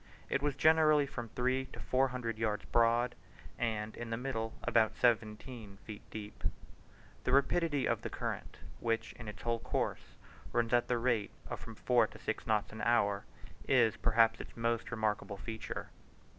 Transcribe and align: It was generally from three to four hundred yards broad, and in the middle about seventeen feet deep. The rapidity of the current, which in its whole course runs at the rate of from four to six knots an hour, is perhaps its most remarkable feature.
It 0.31 0.41
was 0.41 0.55
generally 0.55 1.05
from 1.05 1.29
three 1.29 1.65
to 1.65 1.79
four 1.79 2.07
hundred 2.07 2.39
yards 2.39 2.65
broad, 2.65 3.13
and 3.59 3.95
in 3.95 4.09
the 4.09 4.17
middle 4.17 4.55
about 4.63 4.95
seventeen 4.97 5.77
feet 5.85 6.01
deep. 6.09 6.43
The 7.23 7.31
rapidity 7.31 7.85
of 7.87 8.01
the 8.01 8.09
current, 8.09 8.57
which 8.79 9.13
in 9.13 9.27
its 9.27 9.43
whole 9.43 9.59
course 9.59 10.15
runs 10.53 10.73
at 10.73 10.87
the 10.87 10.97
rate 10.97 11.29
of 11.47 11.59
from 11.59 11.75
four 11.75 12.07
to 12.07 12.17
six 12.17 12.47
knots 12.47 12.71
an 12.71 12.81
hour, 12.81 13.25
is 13.67 13.95
perhaps 13.95 14.39
its 14.41 14.57
most 14.57 14.89
remarkable 14.89 15.37
feature. 15.37 15.91